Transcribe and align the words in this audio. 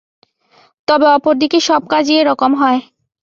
তবে 0.87 1.07
অপরদিকে, 1.11 1.59
সব 1.59 1.81
কাজই 1.91 2.15
এরকম 2.21 2.51
হয়। 2.55 2.79